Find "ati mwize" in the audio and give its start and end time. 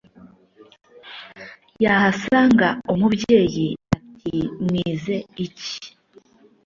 3.95-5.15